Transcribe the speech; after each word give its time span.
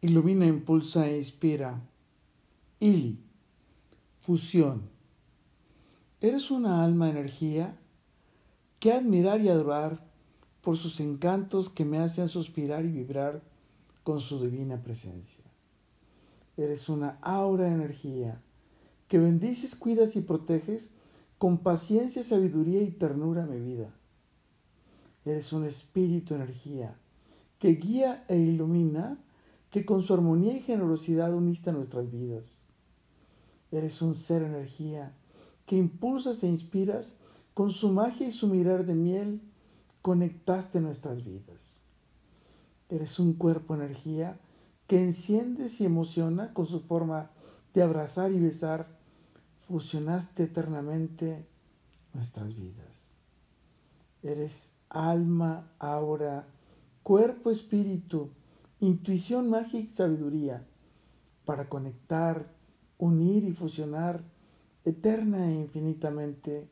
ilumina, 0.00 0.46
impulsa 0.46 1.08
e 1.08 1.16
inspira. 1.16 1.80
Ili, 2.80 3.18
fusión. 4.18 4.88
Eres 6.20 6.50
una 6.50 6.84
alma 6.84 7.08
energía 7.08 7.78
que 8.80 8.92
admirar 8.92 9.40
y 9.40 9.48
adorar 9.48 10.04
por 10.60 10.76
sus 10.76 11.00
encantos 11.00 11.70
que 11.70 11.84
me 11.84 11.98
hacen 11.98 12.28
suspirar 12.28 12.84
y 12.84 12.90
vibrar 12.90 13.42
con 14.02 14.20
su 14.20 14.40
divina 14.40 14.82
presencia. 14.82 15.44
Eres 16.56 16.88
una 16.88 17.18
aura 17.22 17.68
energía 17.68 18.40
que 19.08 19.18
bendices, 19.18 19.76
cuidas 19.76 20.16
y 20.16 20.22
proteges 20.22 20.94
con 21.38 21.58
paciencia, 21.58 22.24
sabiduría 22.24 22.82
y 22.82 22.90
ternura 22.90 23.46
mi 23.46 23.60
vida. 23.60 23.94
Eres 25.24 25.52
un 25.52 25.64
espíritu 25.64 26.34
energía 26.34 26.96
que 27.58 27.70
guía 27.70 28.24
e 28.28 28.36
ilumina 28.36 29.18
que 29.70 29.84
con 29.84 30.02
su 30.02 30.14
armonía 30.14 30.56
y 30.56 30.60
generosidad 30.60 31.34
uniste 31.34 31.72
nuestras 31.72 32.10
vidas. 32.10 32.64
Eres 33.70 34.00
un 34.02 34.14
ser 34.14 34.42
energía 34.42 35.14
que 35.66 35.76
impulsas 35.76 36.42
e 36.42 36.48
inspiras 36.48 37.18
con 37.54 37.70
su 37.70 37.90
magia 37.90 38.28
y 38.28 38.32
su 38.32 38.48
mirar 38.48 38.84
de 38.84 38.94
miel, 38.94 39.40
conectaste 40.02 40.80
nuestras 40.80 41.24
vidas. 41.24 41.80
Eres 42.88 43.18
un 43.18 43.32
cuerpo 43.32 43.74
energía 43.74 44.38
que 44.86 45.00
enciendes 45.00 45.80
y 45.80 45.84
emociona 45.84 46.52
con 46.54 46.66
su 46.66 46.80
forma 46.80 47.30
de 47.74 47.82
abrazar 47.82 48.30
y 48.30 48.38
besar, 48.38 48.86
fusionaste 49.66 50.44
eternamente 50.44 51.46
nuestras 52.14 52.54
vidas. 52.54 53.14
Eres 54.22 54.74
alma, 54.88 55.72
aura, 55.78 56.46
cuerpo, 57.02 57.50
espíritu, 57.50 58.30
intuición, 58.80 59.48
magia 59.48 59.80
y 59.80 59.88
sabiduría 59.88 60.66
para 61.44 61.68
conectar, 61.68 62.54
unir 62.98 63.44
y 63.44 63.52
fusionar 63.52 64.24
eterna 64.84 65.50
e 65.50 65.54
infinitamente 65.54 66.68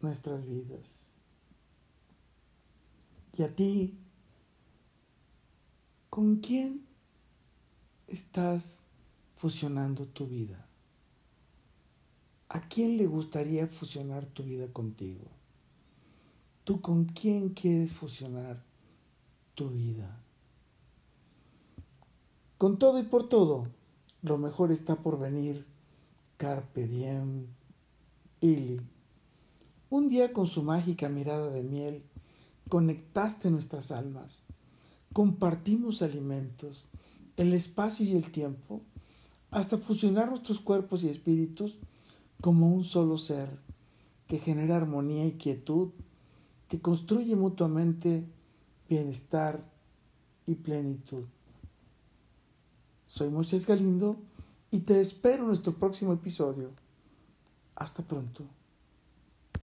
nuestras 0.00 0.46
vidas. 0.46 1.12
Y 3.36 3.42
a 3.42 3.54
ti, 3.54 3.98
¿con 6.10 6.36
quién 6.36 6.86
estás 8.06 8.86
fusionando 9.34 10.06
tu 10.06 10.26
vida? 10.26 10.66
¿A 12.48 12.68
quién 12.68 12.98
le 12.98 13.06
gustaría 13.06 13.66
fusionar 13.66 14.26
tu 14.26 14.42
vida 14.42 14.70
contigo? 14.70 15.24
¿Tú 16.64 16.82
con 16.82 17.06
quién 17.06 17.48
quieres 17.50 17.94
fusionar 17.94 18.62
tu 19.54 19.70
vida? 19.70 20.22
Con 22.62 22.78
todo 22.78 23.00
y 23.00 23.02
por 23.02 23.28
todo, 23.28 23.66
lo 24.22 24.38
mejor 24.38 24.70
está 24.70 24.94
por 24.94 25.18
venir. 25.18 25.66
Carpe 26.36 26.86
diem, 26.86 27.48
Ili. 28.40 28.80
Un 29.90 30.08
día 30.08 30.32
con 30.32 30.46
su 30.46 30.62
mágica 30.62 31.08
mirada 31.08 31.50
de 31.50 31.64
miel, 31.64 32.04
conectaste 32.68 33.50
nuestras 33.50 33.90
almas, 33.90 34.44
compartimos 35.12 36.02
alimentos, 36.02 36.88
el 37.36 37.52
espacio 37.52 38.06
y 38.06 38.12
el 38.12 38.30
tiempo, 38.30 38.80
hasta 39.50 39.76
fusionar 39.76 40.28
nuestros 40.28 40.60
cuerpos 40.60 41.02
y 41.02 41.08
espíritus 41.08 41.78
como 42.40 42.72
un 42.72 42.84
solo 42.84 43.18
ser 43.18 43.58
que 44.28 44.38
genera 44.38 44.76
armonía 44.76 45.26
y 45.26 45.32
quietud, 45.32 45.88
que 46.68 46.80
construye 46.80 47.34
mutuamente 47.34 48.24
bienestar 48.88 49.68
y 50.46 50.54
plenitud. 50.54 51.24
Soy 53.12 53.28
Moisés 53.28 53.66
Galindo 53.66 54.16
y 54.70 54.80
te 54.80 54.98
espero 54.98 55.42
en 55.42 55.48
nuestro 55.48 55.74
próximo 55.74 56.14
episodio. 56.14 56.70
Hasta 57.76 58.02
pronto. 58.02 58.42